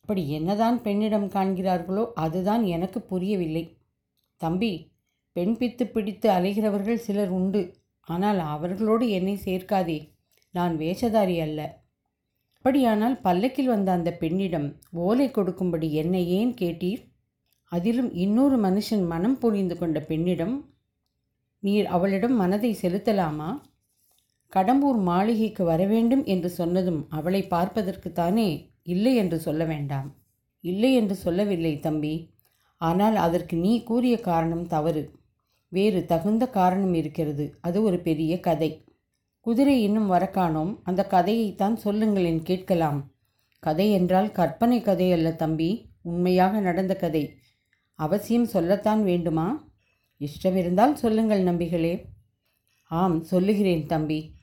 அப்படி 0.00 0.30
என்னதான் 0.30 0.82
பெண்ணிடம் 0.82 1.28
காண்கிறார்களோ 1.30 2.04
அதுதான் 2.14 2.64
எனக்கு 2.64 3.00
புரியவில்லை. 3.00 3.64
தம்பி 4.36 4.72
பெண் 5.32 5.56
பித்து 5.56 5.84
பிடித்து 5.84 6.30
அலைகிறவர்கள் 6.30 7.04
சிலர் 7.06 7.28
உண்டு. 7.28 7.62
ஆனால் 8.08 8.38
அவர்களோடு 8.38 9.08
என்னை 9.08 9.38
சேர்க்காதே. 9.44 9.98
நான் 10.50 10.78
வேஷதாரி 10.78 11.40
அல்ல. 11.40 11.60
அப்படியானால் 12.66 13.20
பல்லக்கில் 13.20 13.66
வந்த 13.66 13.92
அந்த 13.92 14.10
பெண்ணிடம் 14.12 14.80
ஓலை 14.90 15.30
கொடுக்கும்படி 15.30 15.92
என்னை 15.92 16.28
ஏன் 16.28 16.54
கேட்டீர்? 16.60 17.02
அதிலும் 17.64 18.12
இன்னொரு 18.12 18.56
மனுஷன் 18.60 19.06
மனம் 19.06 19.38
புரிந்து 19.38 19.78
கொண்ட 19.78 20.00
பெண்ணிடம் 20.00 20.74
நீர் 21.58 21.86
அவளிடம் 21.86 22.34
மனதை 22.34 22.78
செலுத்தலாமா? 22.82 23.60
கடம்பூர் 24.52 24.98
மாளிகைக்கு 25.02 25.64
வரவேண்டும் 25.64 26.24
என்று 26.24 26.50
சொன்னதும் 26.50 27.06
அவளை 27.08 27.46
பார்ப்பதற்குத்தானே 27.50 28.48
இல்லை 28.82 29.14
என்று 29.14 29.38
சொல்ல 29.38 29.64
வேண்டாம். 29.64 30.16
இல்லை 30.60 30.94
என்று 30.94 31.14
சொல்லவில்லை 31.14 31.78
தம்பி. 31.78 32.34
ஆனால் 32.76 33.16
அதற்கு 33.16 33.56
நீ 33.56 33.82
கூறிய 33.82 34.20
காரணம் 34.20 34.66
தவறு. 34.66 35.10
வேறு 35.68 36.06
தகுந்த 36.06 36.48
காரணம் 36.48 36.94
இருக்கிறது. 36.94 37.46
அது 37.60 37.82
ஒரு 37.82 37.98
பெரிய 37.98 38.40
கதை. 38.40 38.85
குதிரை 39.46 39.82
இன்னும் 39.82 40.10
வரக்கானோம் 40.10 40.78
அந்த 40.82 41.06
கதையைத்தான் 41.10 41.74
சொல்லுங்களேன் 41.74 42.42
கேட்கலாம். 42.42 43.12
கதை 43.58 43.92
என்றால் 43.92 44.32
கற்பனை 44.32 44.80
கதை 44.80 45.12
அல்ல 45.12 45.32
தம்பி. 45.32 45.88
உண்மையாக 46.02 46.60
நடந்த 46.60 46.96
கதை. 46.96 47.34
அவசியம் 47.94 48.44
சொல்லத்தான் 48.44 49.02
வேண்டுமா? 49.02 49.68
இஷ்டமிருந்தால் 50.20 50.92
சொல்லுங்கள் 50.92 51.42
நம்பிகளே. 51.42 52.02
ஆம் 52.88 53.22
சொல்லுகிறேன் 53.22 53.86
தம்பி. 53.86 54.34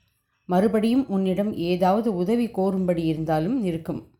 மறுபடியும் 0.44 1.08
உன்னிடம் 1.08 1.52
ஏதாவது 1.54 2.14
உதவி 2.14 2.46
கோரும்படி 2.46 3.04
இருந்தாலும் 3.04 3.64
இருக்கும். 3.64 4.10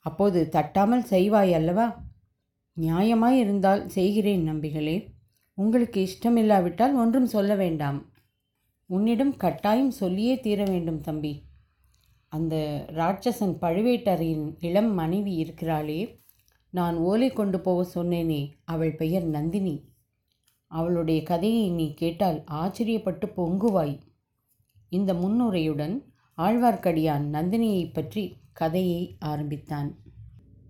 அப்போது 0.00 0.48
தட்டாமல் 0.52 1.04
செய்வாய் 1.10 1.52
அல்லவா? 1.52 2.04
நியாயமாய் 2.80 3.38
இருந்தால் 3.38 3.88
செய்கிறேன் 3.88 4.52
நம்பிகளே. 4.52 5.06
உங்களுக்கு 5.54 6.08
இஷ்டமில்லாவிட்டால் 6.08 6.94
ஒன்றும் 6.94 7.26
சொல்ல 7.26 7.54
வேண்டாம். 7.54 8.12
உன்னிடம் 8.92 9.36
கட்டாயம் 9.36 9.90
சொல்லியே 9.90 10.40
தீர 10.40 10.64
வேண்டும் 10.64 11.00
தம்பி. 11.00 11.42
அந்த 12.28 12.84
ராட்சசன் 12.94 13.54
பழுவேட்டரையின் 13.60 14.56
இளம் 14.60 14.94
மனைவி 14.94 15.32
இருக்கிறாளே. 15.42 16.18
நான் 16.70 16.96
ஓலை 16.96 17.30
கொண்டு 17.30 17.60
போக 17.60 17.80
சொன்னேனே 17.94 18.50
அவள் 18.64 18.94
பெயர் 18.94 19.24
நந்தினி. 19.24 19.88
அவளுடைய 20.66 21.22
கதையை 21.22 21.70
நீ 21.70 21.94
கேட்டால் 21.94 22.44
ஆச்சரியப்பட்டு 22.50 23.26
பொங்குவாய். 23.36 24.00
இந்த 24.88 25.14
முன்னுரையுடன் 25.14 26.04
ஆழ்வார்க்கடியான் 26.38 27.26
நந்தினியை 27.32 27.92
பற்றி 27.92 28.36
கதையை 28.52 29.16
ஆரம்பித்தான். 29.18 29.90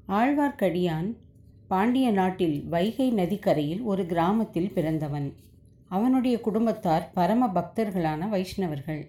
ஆழ்வார்க்கடியான் 0.08 1.16
பாண்டிய 1.68 2.10
நாட்டில் 2.10 2.64
வைகை 2.68 3.10
நதிக்கரையில் 3.10 3.82
ஒரு 3.82 4.06
கிராமத்தில் 4.06 4.72
பிறந்தவன். 4.72 5.34
அவனுடைய 5.90 6.36
குடும்பத்தார் 6.40 7.06
பரம 7.12 7.48
பக்தர்களான 7.54 8.28
வைஷ்ணவர்கள். 8.28 9.02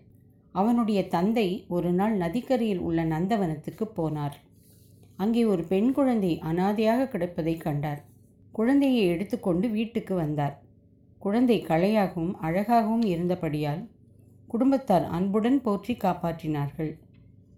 அவனுடைய 0.56 1.02
தந்தை 1.08 1.48
ஒரு 1.68 1.92
நாள் 1.92 2.16
நதிக்கரையில் 2.18 2.80
உள்ள 2.80 3.04
நந்தவனத்துக்கு 3.04 3.86
போனார். 3.98 4.38
அங்கே 5.16 5.44
ஒரு 5.46 5.64
பெண் 5.64 5.92
குழந்தை 5.92 6.32
அனாதையாக 6.40 7.08
கிடப்பதை 7.14 7.56
கண்டார். 7.58 8.02
குழந்தையை 8.52 9.04
எடுத்துக்கொண்டு 9.06 9.68
வீட்டுக்கு 9.70 10.16
வந்தார். 10.16 10.56
குழந்தை 11.20 11.58
கலையாகவும் 11.68 12.34
அழகாகவும் 12.42 13.06
இருந்தபடியால் 13.06 13.84
குடும்பத்தார் 14.48 15.06
அன்புடன் 15.10 15.62
போற்றி 15.62 15.94
காப்பாற்றினார்கள். 15.94 16.92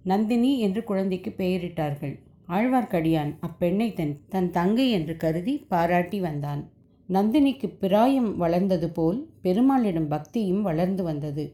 நந்தினி 0.03 0.51
என்று 0.59 0.81
குழந்தைக்கு 0.83 1.31
பெயரிட்டார்கள். 1.37 2.15
ஆழ்வார்க்கடியான் 2.47 3.31
அப்பெண்ணை 3.41 3.87
தன் 3.93 4.15
தன் 4.29 4.51
தங்கை 4.51 4.87
என்று 4.91 5.13
கருதி 5.17 5.53
பாராட்டி 5.69 6.19
வந்தான். 6.19 6.63
நந்தினிக்கு 7.09 7.77
பிராயம் 7.79 8.37
வளர்ந்தது 8.37 8.89
போல் 8.89 9.29
பெருமாளிடம் 9.43 10.07
பக்தியும் 10.07 10.61
வளர்ந்து 10.61 11.03
வந்தது. 11.03 11.53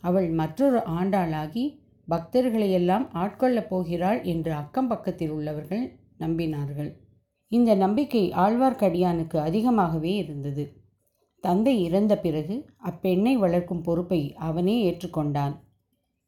அவள் 0.00 0.28
மற்றொரு 0.30 0.78
ஆண்டாளாகி 0.78 1.78
பக்தர்களையெல்லாம் 2.08 3.08
ஆட்கொள்ளப் 3.12 3.68
போகிறாள் 3.68 4.22
என்று 4.22 4.52
அக்கம் 4.52 4.88
பக்கத்தில் 4.88 5.30
உள்ளவர்கள் 5.30 5.96
நம்பினார்கள். 6.18 6.92
இந்த 7.48 7.74
நம்பிக்கை 7.74 8.30
ஆழ்வார்க்கடியானுக்கு 8.30 9.36
அதிகமாகவே 9.36 10.14
இருந்தது. 10.14 10.82
தந்தை 11.40 11.82
இறந்த 11.82 12.18
பிறகு 12.18 12.66
அப்பெண்ணை 12.84 13.32
வளர்க்கும் 13.32 13.82
பொறுப்பை 13.82 14.34
அவனே 14.34 14.76
ஏற்றுக்கொண்டான். 14.90 15.56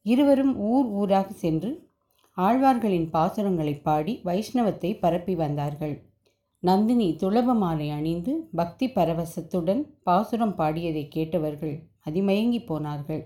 இருவரும் 0.03 0.57
ஊர் 0.57 0.87
ஊராக 0.87 1.33
சென்று 1.33 1.91
ஆழ்வார்களின் 2.37 3.09
பாசுரங்களை 3.13 3.83
பாடி 3.83 4.21
வைஷ்ணவத்தை 4.25 4.99
பரப்பி 4.99 5.35
வந்தார்கள். 5.35 6.16
நந்தினி 6.67 7.07
துளப 7.21 7.55
மாலை 7.55 7.87
அணிந்து 7.91 8.33
பக்தி 8.53 8.87
பரவசத்துடன் 8.89 9.83
பாசுரம் 10.03 10.55
பாடியதை 10.59 11.03
கேட்டவர்கள் 11.09 11.75
அதிமயங்கி 12.01 12.61
போனார்கள். 12.61 13.23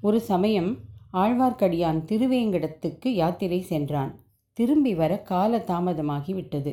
ஒரு 0.00 0.18
சமயம் 0.20 0.70
ஆழ்வார்க்கடியான் 1.12 2.00
திருவேங்கடத்துக்கு 2.10 3.08
யாத்திரை 3.12 3.60
சென்றான். 3.62 4.12
திரும்பி 4.58 4.92
வர 4.94 5.12
கால 5.22 5.58
தாமதமாகிவிட்டது. 5.66 6.72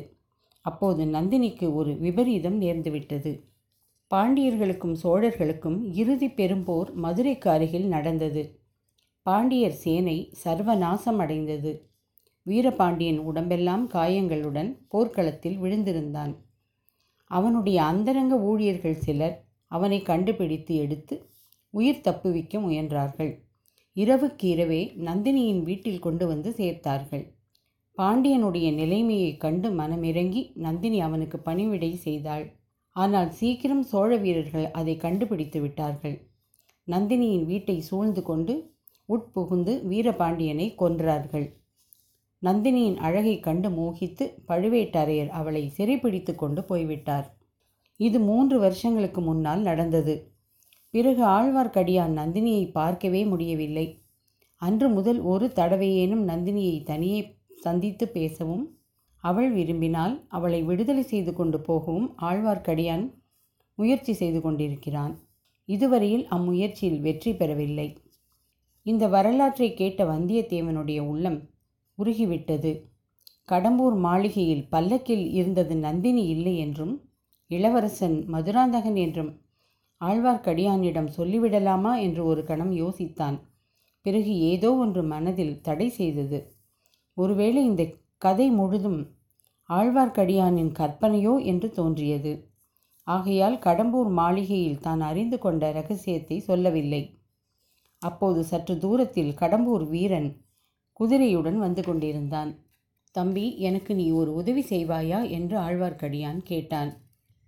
அப்போது 0.64 1.04
நந்தினிக்கு 1.06 1.68
ஒரு 1.74 1.94
விபரீதம் 1.96 2.60
நேர்ந்துவிட்டது. 2.60 3.32
பாண்டியர்களுக்கும் 4.10 4.96
சோழர்களுக்கும் 5.02 5.78
இறுதி 5.94 6.30
பெரும்போர் 6.38 6.90
மதுரைக்கு 7.04 7.50
அருகில் 7.50 7.88
நடந்தது. 7.88 8.44
பாண்டியர் 9.26 9.78
சேனை 9.84 10.18
சர்வநாசம் 10.44 11.20
அடைந்தது 11.24 11.72
வீரபாண்டியன் 12.46 13.20
உடம்பெல்லாம் 13.28 13.84
காயங்களுடன் 13.86 14.70
போர்க்களத்தில் 14.88 15.56
விழுந்திருந்தான். 15.58 16.32
அவனுடைய 17.30 17.78
அந்தரங்க 17.82 18.34
ஊழியர்கள் 18.40 19.02
சிலர் 19.04 19.36
அவனை 19.70 19.98
கண்டுபிடித்து 20.02 20.74
எடுத்து 20.74 21.14
உயிர் 21.74 22.04
தப்புவிக்க 22.04 22.58
முயன்றார்கள். 22.60 23.32
இரவுக்கு 23.96 24.44
இரவே 24.44 24.82
நந்தினியின் 24.96 25.62
வீட்டில் 25.62 25.98
கொண்டு 25.98 26.24
வந்து 26.26 26.50
சேர்த்தார்கள். 26.50 27.24
பாண்டியனுடைய 27.98 28.68
நிலைமையை 28.72 29.36
கண்டு 29.36 29.68
மனமிறங்கி 29.70 30.42
நந்தினி 30.54 30.98
அவனுக்கு 31.00 31.38
பணிவிடை 31.38 31.92
செய்தாள். 31.96 32.46
ஆனால் 32.96 33.30
சீக்கிரம் 33.30 33.82
சோழ 33.82 34.10
வீரர்கள் 34.16 34.66
அதை 34.70 34.96
கண்டுபிடித்து 34.96 35.60
விட்டார்கள். 35.60 36.16
நந்தினியின் 36.88 37.44
வீட்டை 37.44 37.80
சூழ்ந்து 37.80 38.22
கொண்டு 38.22 38.54
உட்புகுந்து 39.08 39.72
வீரபாண்டியனை 39.90 40.66
கொன்றார்கள். 40.74 41.46
நந்தினியின் 42.46 42.96
அழகை 42.96 43.34
கண்டு 43.40 43.68
மோகித்து 43.68 44.24
பழுவேட்டரையர் 44.48 45.30
அவளை 45.38 45.62
சிறைப்பிடித்து 45.76 46.34
கொண்டு 46.34 46.62
போய்விட்டார். 46.64 47.26
இது 47.96 48.18
மூன்று 48.20 48.56
வருஷங்களுக்கு 48.58 49.20
முன்னால் 49.20 49.60
நடந்தது. 49.60 50.14
பிறகு 50.90 51.22
ஆழ்வார்க்கடியான் 51.26 52.12
நந்தினியை 52.20 52.70
பார்க்கவே 52.70 53.22
முடியவில்லை. 53.24 53.86
அன்று 54.62 54.88
முதல் 54.88 55.20
ஒரு 55.20 55.46
தடவையேனும் 55.54 56.24
நந்தினியை 56.28 56.76
தனியே 56.82 57.20
சந்தித்து 57.56 58.08
பேசவும் 58.08 58.64
அவள் 59.24 59.50
விரும்பினால் 59.50 60.14
அவளை 60.28 60.62
விடுதலை 60.62 61.02
செய்து 61.02 61.32
கொண்டு 61.34 61.58
போகவும் 61.60 62.08
ஆழ்வார்க்கடியான் 62.20 63.04
முயற்சி 63.78 64.12
செய்து 64.12 64.40
கொண்டிருக்கிறான். 64.40 65.14
இதுவரையில் 65.68 66.26
அம்முயற்சியில் 66.28 67.00
வெற்றி 67.00 67.32
பெறவில்லை. 67.34 67.88
இந்த 68.86 69.04
வரலாற்றை 69.08 69.74
கேட்ட 69.74 70.00
வந்தியத்தேவனுடைய 70.04 71.00
உள்ளம் 71.12 71.38
உருகிவிட்டது. 71.98 72.72
கடம்பூர் 73.48 73.96
மாளிகையில் 74.04 74.68
பல்லக்கில் 74.68 75.26
இருந்தது 75.32 75.74
நந்தினி 75.76 76.24
இல்லை 76.26 76.54
என்றும் 76.56 76.94
இளவரசன் 77.50 78.16
மதுராந்தகன் 78.26 78.96
என்றும் 78.96 79.32
ஆழ்வார்க்கடியானிடம் 80.00 81.10
சொல்லிவிடலாமா 81.16 81.92
என்று 82.00 82.22
ஒரு 82.24 82.42
கணம் 82.44 82.72
யோசித்தான். 82.76 83.36
பிறகு 84.06 84.32
ஏதோ 84.50 84.70
ஒன்று 84.74 85.02
மனதில் 85.02 85.60
தடை 85.60 85.88
செய்தது. 85.90 86.38
ஒருவேளை 87.16 87.60
இந்த 87.64 87.84
கதை 88.18 88.48
முழுதும் 88.50 89.00
ஆழ்வார்க்கடியானின் 89.70 90.72
கற்பனையோ 90.72 91.34
என்று 91.44 91.68
தோன்றியது. 91.70 92.32
ஆகையால் 93.06 93.56
கடம்பூர் 93.58 94.10
மாளிகையில் 94.10 94.80
தான் 94.80 95.00
அறிந்து 95.00 95.38
கொண்ட 95.38 95.70
ரகசியத்தை 95.72 96.36
சொல்லவில்லை. 96.40 97.02
அப்போது 98.02 98.40
சற்று 98.44 98.74
தூரத்தில் 98.78 99.32
கடம்பூர் 99.34 99.84
வீரன் 99.88 100.28
குதிரையுடன் 101.00 101.54
வந்து 101.54 101.82
கொண்டிருந்தான். 101.82 102.58
தம்பி 103.10 103.58
எனக்கு 103.58 103.94
நீ 103.94 104.10
ஒரு 104.10 104.34
உதவி 104.34 104.64
செய்வாயா? 104.68 105.30
என்று 105.30 105.58
ஆழ்வார்க்கடியான் 105.58 106.36
கேட்டான். 106.36 106.96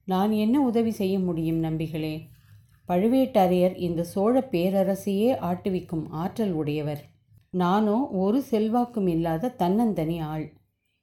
நான் 0.05 0.33
என்ன 0.33 0.61
உதவி 0.61 0.91
செய்ய 0.91 1.19
முடியும் 1.19 1.63
நம்பிகளே? 1.63 2.21
பழுவேட்டரையர் 2.89 3.77
இந்த 3.77 4.03
சோழ 4.03 4.49
பேரரசையே 4.51 5.35
ஆட்டுவிக்கும் 5.35 6.07
ஆற்றல் 6.09 6.53
உடையவர். 6.53 7.05
நானோ 7.51 8.07
ஒரு 8.07 8.43
செல்வாக்கும் 8.43 9.07
இல்லாத 9.07 9.55
தன்னந்தனி 9.59 10.21
ஆள். 10.21 10.53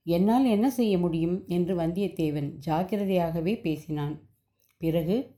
என்னால் 0.03 0.45
என்ன 0.45 0.69
செய்ய 0.69 0.97
முடியும்? 0.97 1.43
என்று 1.47 1.75
வந்தியத்தேவன் 1.75 2.53
ஜாக்கிரதையாகவே 2.65 3.61
பேசினான். 3.61 4.21
பிறகு 4.77 5.35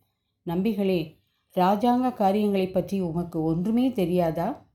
நம்பிகளே 0.49 1.15
ராஜாங்க 1.55 2.13
காரியங்களைப் 2.13 2.73
பற்றி 2.73 2.99
உமக்கு 2.99 3.43
ஒன்றுமே 3.43 3.91
தெரியாதா? 3.91 4.66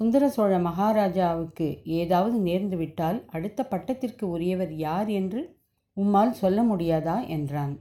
சுந்தர 0.00 0.28
சோழ 0.28 0.58
மகாராஜாவுக்கு 0.58 1.80
ஏதாவது 1.84 2.38
நேர்ந்துவிட்டால் 2.38 3.24
அடுத்த 3.26 3.66
பட்டத்திற்கு 3.70 4.22
உரியவர் 4.22 4.74
யார் 4.74 5.08
என்று 5.08 5.58
உம்மால் 5.96 6.30
சொல்ல 6.30 6.62
முடியாதா? 6.62 7.26
என்றான். 7.26 7.78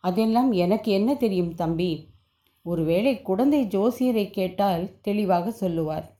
அதெல்லாம் 0.00 0.52
எனக்கு 0.52 0.92
என்ன 0.92 1.14
தெரியும் 1.14 1.54
தம்பி? 1.54 2.16
ஒருவேளை 2.62 3.22
குடந்தை 3.22 3.66
ஜோசியரை 3.66 4.30
கேட்டால் 4.30 5.00
தெளிவாக 5.00 5.50
சொல்லுவார். 5.50 6.18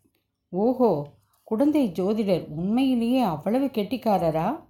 ஓஹோ 0.48 1.06
குடந்தை 1.42 1.88
ஜோதிடர் 1.88 2.48
உண்மையிலேயே 2.48 3.20
அவ்வளவு 3.20 3.66
கெட்டிக்காரரா? 3.66 4.60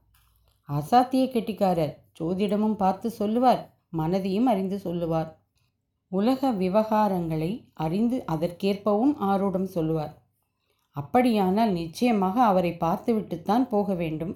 அசாத்திய 0.69 1.25
கெட்டிக்காரர் 1.31 1.95
ஜோதிடமும் 2.21 2.77
பார்த்து 2.77 3.11
சொல்லுவார் 3.11 3.75
மனதையும் 3.97 4.45
அறிந்து 4.45 4.79
சொல்லுவார். 4.79 5.43
உலக 6.09 6.53
விவகாரங்களை 6.53 7.71
அறிந்து 7.75 8.25
அதற்கேற்பவும் 8.33 9.15
ஆரூடம் 9.21 9.65
சொல்லுவார். 9.65 10.18
அப்படியானால் 11.01 11.73
நிச்சயமாக 11.73 12.43
அவரை 12.43 12.73
பார்த்துவிட்டுத்தான் 12.73 13.69
போக 13.69 13.95
வேண்டும். 13.95 14.35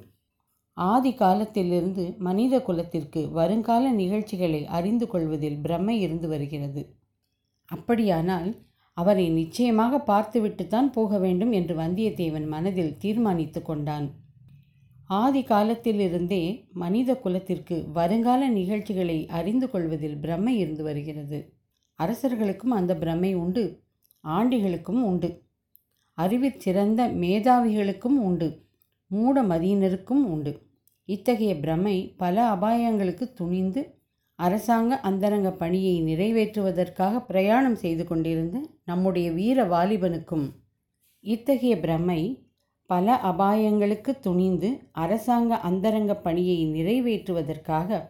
ஆதி 0.72 1.14
காலத்திலிருந்து 1.14 2.14
மனித 2.18 2.62
குலத்திற்கு 2.62 3.30
வருங்கால 3.30 3.90
நிகழ்ச்சிகளை 3.92 4.66
அறிந்து 4.66 5.06
கொள்வதில் 5.06 5.58
பிரமை 5.60 6.00
இருந்து 6.00 6.28
வருகிறது. 6.28 6.96
அப்படியானால் 7.66 8.50
அவரை 8.92 9.30
நிச்சயமாக 9.30 9.98
பார்த்துவிட்டுத்தான் 9.98 10.90
போக 10.92 11.18
வேண்டும் 11.18 11.52
என்று 11.52 11.74
வந்தியத்தேவன் 11.76 12.46
மனதில் 12.46 12.96
தீர்மானித்து 12.98 13.62
கொண்டான். 13.62 14.08
ஆதி 15.06 15.42
காலத்திலிருந்தே 15.42 16.42
மனித 16.72 17.16
குலத்திற்கு 17.16 17.76
வருங்கால 17.92 18.48
நிகழ்ச்சிகளை 18.48 19.26
அறிந்து 19.28 19.70
கொள்வதில் 19.70 20.18
பிரமை 20.18 20.58
இருந்து 20.58 20.82
வருகிறது. 20.82 21.38
அரசர்களுக்கும் 21.98 22.70
அந்த 22.70 22.92
பிரமை 22.96 23.34
உண்டு 23.34 23.64
ஆண்டிகளுக்கும் 24.24 25.00
உண்டு. 25.02 25.41
அறிவிற் 26.22 26.60
சிறந்த 26.60 27.00
மேதாவிகளுக்கும் 27.22 28.18
உண்டு. 28.28 28.48
மூட 29.10 29.42
மதியினருக்கும் 29.42 30.22
உண்டு. 30.34 30.52
இத்தகைய 31.08 31.52
பிரமை 31.56 31.96
பல 32.16 32.36
அபாயங்களுக்கு 32.54 33.24
துணிந்து 33.32 33.82
அரசாங்க 34.38 34.92
அந்தரங்க 35.00 35.48
பணியை 35.52 35.96
நிறைவேற்றுவதற்காக 36.02 37.20
பிரயாணம் 37.26 37.76
செய்து 37.76 38.04
கொண்டிருந்த 38.04 38.56
நம்முடைய 38.84 39.28
வீர 39.30 39.64
வாலிபனுக்கும் 39.64 40.46
இத்தகைய 41.24 41.74
பிரமை 41.80 42.20
பல 42.90 43.14
அபாயங்களுக்கு 43.24 44.12
துணிந்து 44.20 44.70
அரசாங்க 45.02 45.52
அந்தரங்க 45.60 46.12
பணியை 46.16 46.58
நிறைவேற்றுவதற்காக 46.68 48.00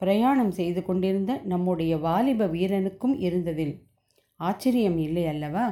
பிரயாணம் 0.00 0.50
செய்து 0.50 0.80
கொண்டிருந்த 0.82 1.32
நம்முடைய 1.44 1.92
வாலிப 1.98 2.46
வீரனுக்கும் 2.46 3.14
இருந்ததில் 3.26 3.74
ஆச்சரியம் 4.40 4.98
இல்லை 4.98 5.24
அல்லவா? 5.26 5.64